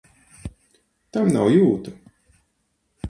Tam 1.17 1.29
nav 1.35 1.51
jūtu! 1.59 1.95